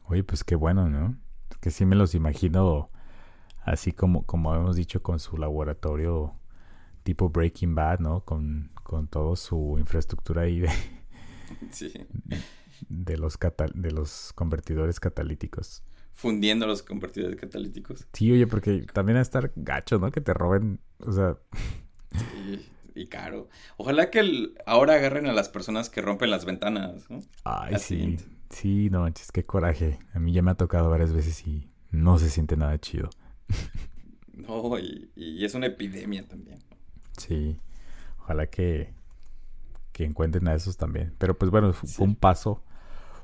Oye, 0.05 0.23
pues 0.23 0.43
qué 0.43 0.53
bueno, 0.53 0.87
¿no? 0.87 1.17
Que 1.61 1.71
sí 1.71 1.83
me 1.83 1.95
los 1.95 2.13
imagino 2.13 2.91
así 3.63 3.91
como, 3.91 4.23
como 4.27 4.55
hemos 4.55 4.75
dicho 4.75 5.01
con 5.01 5.19
su 5.19 5.35
laboratorio 5.37 6.35
tipo 7.01 7.29
Breaking 7.29 7.73
Bad, 7.73 7.99
¿no? 7.99 8.23
Con, 8.23 8.71
con 8.83 9.07
toda 9.07 9.35
su 9.35 9.77
infraestructura 9.79 10.43
ahí 10.43 10.59
de, 10.59 10.69
sí. 11.71 11.91
de, 12.87 13.17
los 13.17 13.39
de 13.73 13.91
los 13.91 14.31
convertidores 14.33 14.99
catalíticos 14.99 15.83
fundiendo 16.13 16.67
los 16.67 16.83
convertidores 16.83 17.39
catalíticos. 17.39 18.05
Sí, 18.13 18.31
oye, 18.31 18.47
porque 18.47 18.85
también 18.93 19.17
a 19.17 19.21
estar 19.21 19.51
gacho, 19.55 19.99
¿no? 19.99 20.11
Que 20.11 20.21
te 20.21 20.33
roben, 20.33 20.79
o 20.99 21.11
sea... 21.11 21.37
Sí, 22.11 22.65
y 22.95 23.07
caro. 23.07 23.49
Ojalá 23.77 24.09
que 24.09 24.53
ahora 24.65 24.95
agarren 24.95 25.27
a 25.27 25.33
las 25.33 25.49
personas 25.49 25.89
que 25.89 26.01
rompen 26.01 26.29
las 26.29 26.45
ventanas, 26.45 27.09
¿no? 27.09 27.21
Ay, 27.43 27.75
sí. 27.79 28.17
Sí, 28.49 28.89
no 28.89 29.01
manches, 29.01 29.31
qué 29.31 29.43
coraje. 29.43 29.99
A 30.13 30.19
mí 30.19 30.33
ya 30.33 30.41
me 30.41 30.51
ha 30.51 30.55
tocado 30.55 30.89
varias 30.89 31.13
veces 31.13 31.45
y 31.45 31.69
no 31.91 32.17
se 32.17 32.29
siente 32.29 32.57
nada 32.57 32.79
chido. 32.79 33.09
No, 34.39 34.79
y, 34.79 35.43
es 35.43 35.53
una 35.53 35.65
epidemia 35.65 36.25
también. 36.25 36.59
Sí, 37.17 37.57
ojalá 38.19 38.47
que, 38.47 38.93
que 39.91 40.05
encuentren 40.05 40.47
a 40.47 40.55
esos 40.55 40.77
también. 40.77 41.13
Pero 41.17 41.37
pues 41.37 41.51
bueno, 41.51 41.73
fue 41.73 42.05
un 42.05 42.15
paso 42.15 42.63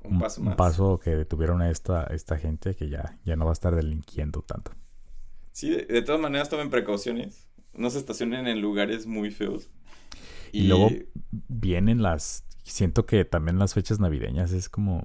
un 0.08 0.20
paso 0.20 0.42
más. 0.42 0.52
Un 0.52 0.58
paso 0.58 1.00
que 1.00 1.16
detuvieron 1.16 1.62
a 1.62 1.70
esta, 1.70 2.04
esta 2.06 2.38
gente 2.38 2.76
que 2.76 2.90
ya, 2.90 3.18
ya 3.26 3.36
no 3.36 3.46
va 3.46 3.52
a 3.52 3.54
estar 3.54 3.76
delinquiendo 3.76 4.42
tanto. 4.42 4.72
Sí, 5.56 5.70
de, 5.70 6.02
todas 6.02 6.20
maneras 6.20 6.50
tomen 6.50 6.70
precauciones. 6.70 7.48
No 7.74 7.90
se 7.90 7.98
estacionen 7.98 8.46
en 8.46 8.60
lugares 8.60 9.08
muy 9.08 9.32
feos. 9.32 9.70
Y, 10.52 10.68
luego 10.68 10.90
vienen 11.48 12.02
las... 12.02 12.44
Siento 12.64 13.06
que 13.06 13.24
también 13.24 13.58
las 13.58 13.74
fechas 13.74 14.02
navideñas 14.02 14.52
es 14.52 14.68
como... 14.68 15.02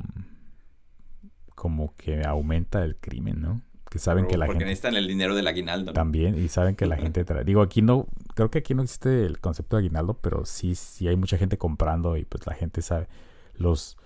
Como 1.54 1.94
que 1.94 2.24
aumenta 2.24 2.82
el 2.82 2.96
crimen, 2.96 3.40
¿no? 3.40 3.62
Que 3.88 4.00
saben 4.00 4.26
que 4.26 4.36
la 4.36 4.46
porque 4.46 4.64
necesitan 4.64 4.96
el 4.96 5.06
dinero 5.06 5.36
del 5.36 5.46
aguinaldo. 5.46 5.92
También, 5.92 6.36
y 6.36 6.48
saben 6.48 6.74
que 6.74 6.86
la 6.86 6.96
gente... 6.96 7.24
Digo, 7.44 7.62
aquí 7.62 7.80
no... 7.80 8.08
Creo 8.34 8.50
que 8.50 8.58
aquí 8.58 8.74
no 8.74 8.82
existe 8.82 9.26
el 9.26 9.38
concepto 9.38 9.76
de 9.76 9.82
aguinaldo, 9.82 10.14
pero 10.14 10.46
sí, 10.46 10.74
sí 10.74 11.06
hay 11.06 11.14
mucha 11.14 11.38
gente 11.38 11.58
comprando 11.58 12.16
y 12.16 12.24
pues 12.24 12.44
la 12.44 12.54
gente 12.54 12.82
sabe... 12.82 13.06
Los 13.54 13.98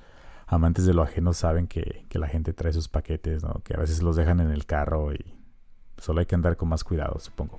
amantes 0.46 0.86
de 0.86 0.94
lo 0.94 1.02
ajeno 1.02 1.32
saben 1.32 1.66
que, 1.66 2.06
la 2.12 2.28
gente 2.28 2.52
trae 2.52 2.72
sus 2.72 2.88
paquetes, 2.88 3.42
¿no? 3.42 3.60
Que 3.64 3.74
a 3.74 3.78
veces 3.78 4.02
los 4.02 4.16
dejan 4.16 4.40
en 4.40 4.50
el 4.50 4.66
carro 4.66 5.12
y 5.12 5.34
solo 5.98 6.20
hay 6.20 6.26
que 6.26 6.36
andar 6.36 6.56
con 6.56 6.68
más 6.68 6.84
cuidado, 6.84 7.18
supongo. 7.18 7.58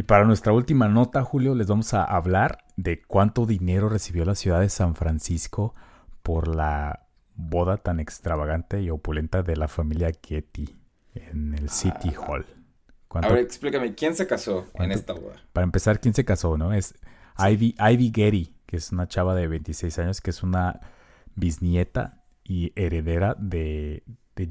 Y 0.00 0.02
para 0.02 0.24
nuestra 0.24 0.54
última 0.54 0.88
nota, 0.88 1.22
Julio, 1.22 1.54
les 1.54 1.66
vamos 1.66 1.92
a 1.92 2.04
hablar 2.04 2.64
de 2.82 3.02
cuánto 3.02 3.44
dinero 3.44 3.88
recibió 3.88 4.24
la 4.24 4.34
ciudad 4.34 4.60
de 4.60 4.70
San 4.70 4.94
Francisco 4.94 5.74
por 6.22 6.48
la 6.48 7.06
boda 7.34 7.76
tan 7.76 8.00
extravagante 8.00 8.80
y 8.80 8.90
opulenta 8.90 9.42
de 9.42 9.56
la 9.56 9.68
familia 9.68 10.10
Getty 10.22 10.76
en 11.14 11.54
el 11.54 11.68
City 11.68 12.12
ah. 12.16 12.26
Hall. 12.26 12.46
A 13.10 13.28
ver, 13.28 13.38
explícame, 13.38 13.94
¿quién 13.94 14.14
se 14.14 14.26
casó 14.26 14.66
en 14.74 14.92
esta 14.92 15.12
boda? 15.12 15.34
Para 15.52 15.64
empezar, 15.64 16.00
¿quién 16.00 16.14
se 16.14 16.24
casó, 16.24 16.56
no? 16.56 16.72
Es 16.72 16.94
Ivy, 17.38 17.74
Ivy 17.78 18.12
Getty, 18.14 18.54
que 18.66 18.76
es 18.76 18.92
una 18.92 19.08
chava 19.08 19.34
de 19.34 19.48
26 19.48 19.98
años, 19.98 20.20
que 20.20 20.30
es 20.30 20.42
una 20.42 20.80
bisnieta 21.34 22.22
y 22.44 22.72
heredera 22.76 23.34
de, 23.38 24.04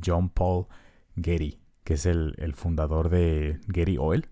John 0.06 0.30
Paul 0.30 0.68
Getty, 1.16 1.60
que 1.84 1.96
es 1.96 2.06
el, 2.06 2.36
el 2.38 2.54
fundador 2.54 3.10
de 3.10 3.60
Getty 3.74 3.98
Oil 3.98 4.30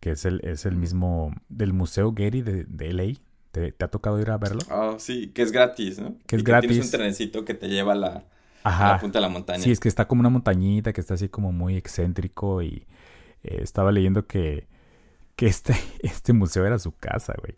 que 0.00 0.12
es 0.12 0.24
el, 0.24 0.40
es 0.44 0.64
el 0.66 0.76
mismo 0.76 1.34
del 1.48 1.72
Museo 1.72 2.14
Getty 2.14 2.42
de, 2.42 2.64
de 2.64 2.92
LA. 2.92 3.18
¿Te, 3.50 3.74
ha 3.80 3.88
tocado 3.88 4.20
ir 4.20 4.30
a 4.30 4.38
verlo? 4.38 4.60
Ah, 4.70 4.96
sí, 4.98 5.28
que 5.28 5.42
es 5.42 5.52
gratis, 5.52 5.98
¿no? 5.98 6.16
Que 6.26 6.36
es 6.36 6.44
gratis. 6.44 6.68
tienes 6.68 6.86
un 6.86 6.92
trenecito 6.92 7.44
que 7.44 7.54
te 7.54 7.68
lleva 7.68 7.92
a 7.92 7.96
la, 7.96 8.24
la, 8.64 8.98
punta 9.00 9.18
de 9.18 9.22
la 9.22 9.28
montaña. 9.28 9.62
Sí, 9.62 9.70
es 9.70 9.80
que 9.80 9.88
está 9.88 10.06
como 10.06 10.20
una 10.20 10.28
montañita 10.28 10.92
que 10.92 11.00
está 11.00 11.14
así 11.14 11.28
como 11.28 11.52
muy 11.52 11.76
excéntrico 11.76 12.62
y 12.62 12.86
eh, 13.42 13.60
estaba 13.62 13.90
leyendo 13.90 14.26
que, 14.26 14.66
que 15.36 15.46
este, 15.46 15.74
este 16.00 16.32
museo 16.32 16.66
era 16.66 16.78
su 16.78 16.92
casa, 16.92 17.34
güey. 17.38 17.54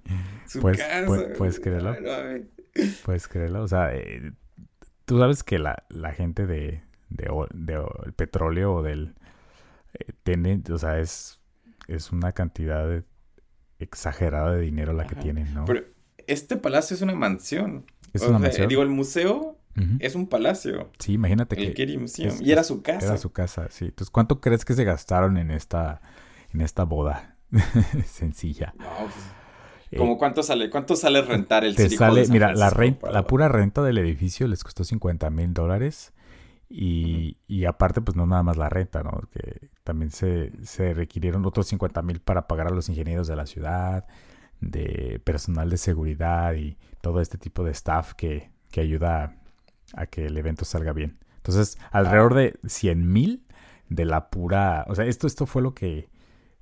Su 0.47 0.63
casa. 0.63 1.07
Puedes, 1.37 1.61
creerlo. 1.61 1.95
Puedes 3.05 3.29
creerlo. 3.29 3.63
O 3.63 3.69
sea, 3.69 3.95
eh, 3.95 4.33
tú 5.05 5.19
sabes 5.19 5.43
que 5.43 5.59
la, 5.59 5.85
la 5.89 6.13
gente 6.13 6.47
de, 6.47 6.83
de, 7.09 7.31
de, 7.53 7.85
el 8.07 8.13
petróleo 8.13 8.75
o 8.75 8.83
del... 8.83 9.15
Eh, 9.95 10.13
tiene, 10.23 10.63
o 10.71 10.79
sea, 10.79 11.01
es 11.01 11.41
es 11.91 12.13
una 12.13 12.33
cantidad 12.33 13.03
exagerada 13.81 14.53
de 14.53 14.61
dinero 14.61 14.93
la 14.93 15.07
que 15.07 15.17
tienen, 15.17 15.53
¿no? 15.55 15.65
Pero 15.65 15.85
este 16.27 16.57
palacio 16.57 16.95
es 16.95 17.03
una 17.03 17.15
mansión. 17.15 17.85
Es 18.13 18.23
una 18.23 18.39
mansión. 18.39 18.69
Digo, 18.69 18.83
el 18.83 18.89
museo 18.89 19.59
es 19.99 20.15
un 20.15 20.27
palacio. 20.27 20.91
Sí, 20.99 21.15
imagínate 21.15 21.61
el 21.61 21.75
que. 21.75 21.99
Museum. 21.99 22.35
y 22.41 22.53
era 22.53 22.65
su 22.65 22.83
casa. 22.83 23.07
Era 23.07 23.17
su 23.17 23.31
casa, 23.33 23.69
sí. 23.71 23.87
Entonces, 23.87 24.11
¿cuánto 24.11 24.41
crees 24.41 24.65
que 24.65 24.75
se 24.75 24.85
gastaron 24.85 25.39
en 25.39 25.51
esta, 25.51 26.03
en 26.53 26.61
esta 26.61 26.85
boda 26.85 27.37
sencilla? 28.07 28.75
No, 28.79 28.89
pues, 29.05 29.99
¿Cómo 29.99 30.19
cuánto 30.19 30.43
sale? 30.43 30.71
¿Cuánto 30.71 30.95
sale 30.95 31.23
rentar 31.23 31.65
el 31.65 31.75
te 31.75 31.89
sale, 31.91 32.29
Mira, 32.29 32.55
la, 32.55 32.71
renta, 32.71 33.11
la 33.11 33.27
pura 33.27 33.49
renta 33.49 33.83
del 33.83 33.99
edificio 33.99 34.47
les 34.47 34.63
costó 34.63 34.85
50 34.85 35.31
mil 35.31 35.53
dólares. 35.53 36.13
Y, 36.73 37.37
y, 37.49 37.65
aparte, 37.65 38.01
pues 38.01 38.17
no 38.17 38.27
nada 38.27 38.45
más 38.45 38.57
la 38.57 38.69
renta, 38.69 39.03
¿no? 39.03 39.23
Que 39.33 39.71
también 39.83 40.13
se, 40.13 40.53
se 40.65 40.95
requirieron 40.95 41.45
otros 41.45 41.67
50 41.67 42.01
mil 42.03 42.21
para 42.21 42.47
pagar 42.47 42.69
a 42.69 42.71
los 42.71 42.89
ingenieros 42.89 43.27
de 43.27 43.35
la 43.35 43.47
ciudad, 43.47 44.07
de 44.61 45.21
personal 45.25 45.69
de 45.69 45.79
seguridad 45.79 46.55
y 46.55 46.79
todo 47.01 47.21
este 47.21 47.39
tipo 47.39 47.65
de 47.65 47.73
staff 47.73 48.15
que, 48.15 48.51
que 48.71 48.81
ayuda 48.81 49.37
a, 49.95 50.07
que 50.07 50.27
el 50.27 50.39
evento 50.39 50.65
salga 50.65 50.93
bien. 50.93 51.19
Entonces, 51.39 51.77
alrededor 51.91 52.35
de 52.35 52.59
100 52.65 53.13
mil 53.13 53.45
de 53.89 54.05
la 54.05 54.31
pura... 54.31 54.85
O 54.89 54.95
sea, 54.95 55.07
esto, 55.07 55.27
esto 55.27 55.47
fue 55.47 55.63
lo 55.63 55.75
que 55.75 56.09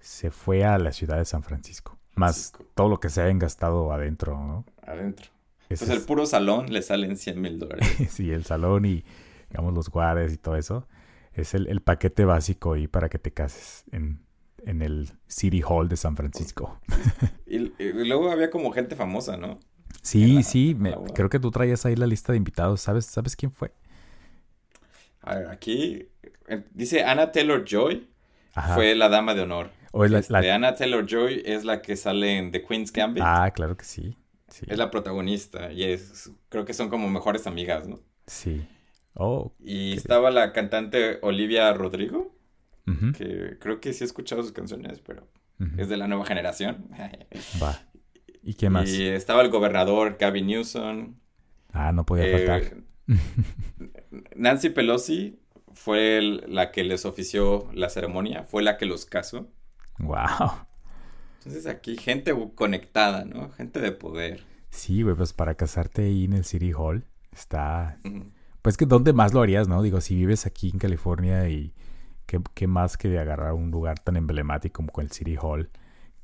se 0.01 0.31
fue 0.31 0.65
a 0.65 0.79
la 0.79 0.93
ciudad 0.93 1.19
de 1.19 1.27
San 1.27 1.43
Francisco. 1.43 1.99
Más 2.15 2.55
todo 2.75 2.89
lo 2.89 2.99
que 2.99 3.11
se 3.11 3.21
hayan 3.21 3.39
gastado 3.39 3.93
adentro, 3.93 4.39
¿no? 4.39 4.65
Adentro. 4.87 5.27
Entonces, 5.69 5.91
el 5.91 6.03
puro 6.03 6.25
salón 6.25 6.73
le 6.73 6.81
salen 6.81 7.19
100 7.19 7.41
mil 7.41 7.59
dólares. 7.59 7.87
sí, 8.11 8.31
el 8.31 8.45
salón 8.45 8.87
y 8.87 9.05
digamos, 9.51 9.75
los 9.75 9.91
guardias 9.91 10.33
y 10.33 10.37
todo 10.37 10.57
eso, 10.57 10.87
es 11.33 11.55
el, 11.55 11.81
paquete 11.81 12.25
básico 12.25 12.75
ahí 12.75 12.87
para 12.87 13.09
que 13.09 13.19
te 13.19 13.33
cases 13.33 13.85
en, 13.93 14.21
el 14.65 15.11
City 15.27 15.63
Hall 15.67 15.89
de 15.89 15.97
San 15.97 16.17
Francisco. 16.17 16.81
Y, 17.47 17.73
luego 17.79 18.31
había 18.31 18.51
como 18.51 18.71
gente 18.73 18.95
famosa, 18.95 19.37
¿no? 19.39 19.59
Sí, 20.03 20.43
sí, 20.43 20.77
creo 21.15 21.31
que 21.31 21.39
tú 21.39 21.51
traías 21.51 21.87
ahí 21.87 21.97
la 21.97 22.07
lista 22.07 22.33
de 22.33 22.39
invitados. 22.39 22.83
¿Sabes, 22.83 23.07
¿sabes 23.07 23.37
quién 23.37 23.51
fue? 23.53 23.73
aquí 25.23 26.09
eh, 26.47 26.65
dice 26.73 27.05
Anna 27.05 27.33
Taylor 27.33 27.65
Joy 27.65 28.09
fue 28.75 28.95
la 28.95 29.09
dama 29.09 29.35
de 29.35 29.43
honor. 29.43 29.71
O 29.93 30.05
la, 30.05 30.19
este, 30.19 30.51
Anna 30.51 30.75
Taylor 30.75 31.07
Joy 31.07 31.43
es 31.45 31.65
la 31.65 31.81
que 31.81 31.97
sale 31.97 32.37
en 32.37 32.51
The 32.51 32.63
Queen's 32.63 32.93
Gambit. 32.93 33.23
Ah, 33.25 33.51
claro 33.55 33.77
que 33.77 33.85
sí. 33.85 34.17
sí. 34.49 34.67
Es 34.69 34.79
la 34.79 34.91
protagonista 34.91 35.73
y 35.73 35.85
es 35.85 36.31
creo 36.49 36.65
que 36.65 36.75
son 36.75 36.89
como 36.89 37.09
mejores 37.09 37.47
amigas, 37.47 37.89
¿no? 37.89 38.01
Sí. 38.27 38.67
Oh, 39.21 39.53
y 39.59 39.95
estaba 39.95 40.31
la 40.31 40.53
cantante 40.53 41.19
Olivia 41.23 41.73
Rodrigo, 41.73 42.33
que 43.17 43.59
creo 43.59 43.81
que 43.81 43.93
sí 43.93 44.05
he 44.05 44.07
escuchado 44.07 44.43
sus 44.43 44.53
canciones, 44.53 45.01
pero 45.01 45.27
es 45.77 45.89
de 45.89 45.97
la 45.97 46.07
nueva 46.07 46.25
generación. 46.25 46.89
Va. 47.63 47.79
¿Y 48.43 48.55
qué 48.55 48.71
más? 48.71 48.89
Y 48.89 49.09
estaba 49.09 49.43
el 49.43 49.51
gobernador 49.51 50.17
Gavin 50.19 50.47
Newsom. 50.47 51.17
Ah, 51.73 51.91
no 51.93 52.07
podía 52.07 52.31
faltar. 52.31 52.63
Eh, 52.63 52.85
Nancy 54.37 54.71
Pelosi 54.71 55.41
fue 55.75 56.21
la 56.47 56.71
que 56.71 56.85
les 56.85 57.05
ofició 57.05 57.69
la 57.75 57.91
ceremonia, 57.91 58.45
fue 58.45 58.63
la 58.63 58.77
que 58.79 58.87
los 58.87 59.05
casó. 59.05 59.51
Wow. 59.99 60.67
Entonces 61.39 61.67
aquí 61.67 61.97
gente 61.97 62.33
conectada, 62.55 63.25
¿no? 63.25 63.51
Gente 63.51 63.81
de 63.81 63.93
poder. 63.93 64.45
Sí, 64.71 65.03
güey, 65.03 65.17
pues 65.17 65.33
para 65.33 65.55
casarte 65.55 66.03
ahí 66.05 66.25
en 66.25 66.35
el 66.35 66.45
City 66.45 66.73
Hall 66.73 67.05
está... 67.33 67.99
Pues 68.63 68.77
que 68.77 68.87
¿dónde 68.87 69.13
más 69.13 69.33
lo 69.33 69.41
harías, 69.41 69.69
no? 69.69 69.83
Digo, 69.83 70.01
si 70.01 70.15
vives 70.15 70.47
aquí 70.47 70.71
en 70.71 70.79
California 70.79 71.49
y 71.49 71.73
qué, 72.27 72.67
más 72.67 72.97
que 72.97 73.09
de 73.09 73.19
agarrar 73.19 73.55
un 73.55 73.71
lugar 73.71 73.99
tan 73.99 74.17
emblemático 74.17 74.85
como 74.85 75.01
el 75.01 75.11
City 75.11 75.37
Hall, 75.41 75.71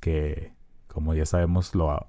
que 0.00 0.52
como 0.88 1.14
ya 1.14 1.26
sabemos 1.26 1.74
lo, 1.74 2.06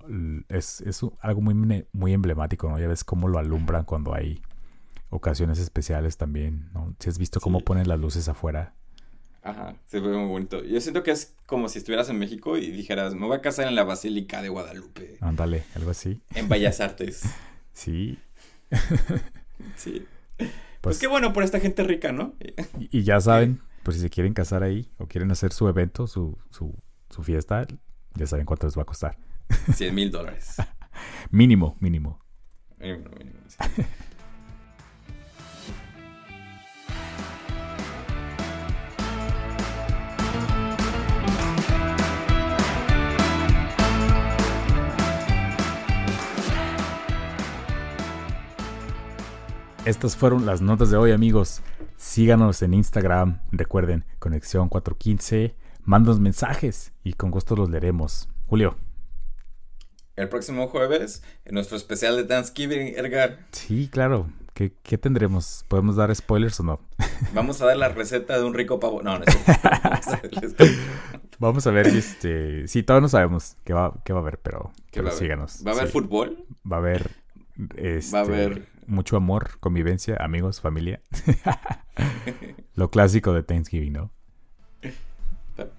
es, 0.50 0.84
algo 1.22 1.42
muy, 1.42 1.86
muy 1.92 2.14
emblemático, 2.14 2.70
¿no? 2.70 2.80
Ya 2.80 2.88
ves 2.88 3.04
cómo 3.04 3.28
lo 3.28 3.40
alumbran 3.40 3.84
cuando 3.84 4.14
hay 4.14 4.42
ocasiones 5.10 5.60
especiales 5.60 6.18
también, 6.18 6.70
¿no? 6.74 6.96
Si 7.00 7.10
has 7.10 7.18
visto 7.18 7.40
cómo 7.40 7.62
ponen 7.62 7.88
las 7.88 8.00
luces 8.00 8.28
afuera. 8.28 8.74
Ajá, 9.42 9.76
se 9.86 10.00
ve 10.00 10.10
muy 10.10 10.28
bonito. 10.28 10.64
Yo 10.64 10.82
siento 10.82 11.04
que 11.04 11.12
es 11.12 11.36
como 11.46 11.70
si 11.70 11.78
estuvieras 11.78 12.10
en 12.10 12.18
México 12.18 12.58
y 12.58 12.72
dijeras, 12.72 13.14
me 13.14 13.28
voy 13.28 13.38
a 13.38 13.42
casar 13.42 13.68
en 13.68 13.76
la 13.76 13.84
Basílica 13.84 14.42
de 14.42 14.50
Guadalupe. 14.50 15.18
Ándale, 15.22 15.64
algo 15.76 15.92
así. 15.92 16.20
En 16.34 16.50
Bellas 16.50 16.82
Artes. 16.82 17.24
sí. 17.74 18.18
sí. 19.76 20.06
Pues, 20.38 20.52
pues, 20.82 21.00
qué 21.00 21.08
bueno 21.08 21.34
por 21.34 21.44
esta 21.44 21.60
gente 21.60 21.84
rica, 21.84 22.12
¿no? 22.12 22.36
y, 22.80 23.04
ya 23.04 23.20
saben, 23.20 23.62
pues 23.84 23.98
si 23.98 24.04
se 24.04 24.10
quieren 24.10 24.34
casar 24.34 24.64
ahí 24.64 24.92
o 24.98 25.08
quieren 25.08 25.32
hacer 25.32 25.52
su 25.52 25.68
evento, 25.68 26.08
su, 26.08 26.38
su, 26.52 26.76
su 27.10 27.24
fiesta, 27.24 27.66
ya 28.14 28.28
saben 28.28 28.46
cuánto 28.46 28.68
les 28.68 28.78
va 28.78 28.84
a 28.84 28.86
costar. 28.86 29.18
100 29.74 29.96
mil 29.96 30.12
dólares. 30.12 30.58
mínimo, 31.32 31.76
mínimo. 31.80 32.20
Mínimo, 32.78 33.10
mínimo. 33.18 33.40
Estas 49.86 50.16
fueron 50.16 50.48
las 50.48 50.62
notas 50.62 50.90
de 50.90 50.98
hoy, 50.98 51.12
amigos. 51.12 51.62
Síganos 51.96 52.64
en 52.64 52.74
Instagram. 52.74 53.42
Recuerden, 53.52 54.04
Conexión 54.18 54.68
415. 54.68 55.54
Mándanos 55.84 56.20
mensajes 56.20 56.92
y 57.04 57.14
con 57.14 57.30
gusto 57.30 57.56
los 57.56 57.70
leeremos. 57.70 58.28
Julio. 58.48 58.78
El 60.16 60.28
próximo 60.28 60.70
jueves, 60.70 61.22
en 61.46 61.54
nuestro 61.54 61.78
especial 61.78 62.18
de 62.18 62.24
Thanksgiving, 62.24 62.96
Edgar. 62.98 63.46
Sí, 63.52 63.88
claro. 63.88 64.26
¿Qué, 64.56 64.98
tendremos? 64.98 65.66
¿Podemos 65.68 65.98
dar 65.98 66.16
spoilers 66.16 66.60
o 66.62 66.64
no? 66.64 66.80
Vamos 67.36 67.62
a 67.62 67.68
dar 67.68 67.78
la 67.78 67.90
receta 67.90 68.40
de 68.40 68.44
un 68.44 68.56
rico 68.56 68.80
pavo. 68.80 69.04
No, 69.04 69.20
no 69.20 69.26
Vamos 71.40 71.68
a 71.68 71.72
ver, 71.72 71.88
este. 71.88 72.68
Sí, 72.68 72.82
todavía 72.82 73.02
no 73.02 73.10
sabemos 73.10 73.56
qué 73.64 73.74
va, 73.74 73.94
qué 74.04 74.14
va 74.14 74.20
a 74.20 74.22
haber, 74.24 74.40
pero, 74.40 74.72
síganos. 75.12 75.62
¿Va 75.64 75.74
a 75.74 75.76
haber 75.76 75.90
fútbol? 75.90 76.44
Va 76.70 76.78
a 76.78 76.80
haber. 76.80 77.12
va 77.60 78.20
a 78.20 78.22
haber 78.22 78.52
este, 78.52 78.75
mucho 78.88 79.18
amor, 79.18 79.60
convivencia, 79.60 80.18
amigos, 80.20 80.62
familia. 80.62 81.02
Lo 82.76 82.90
clásico 82.90 83.34
de 83.34 83.44
Thanksgiving, 83.44 83.94
¿no? 83.94 84.12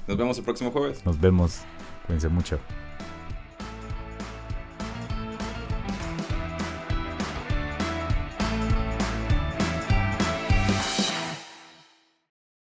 Nos 0.09 0.17
vemos 0.17 0.39
el 0.39 0.45
próximo 0.45 0.71
jueves. 0.71 1.05
Nos 1.05 1.21
vemos. 1.21 1.63
Cuídense 2.07 2.29
mucho. 2.29 2.59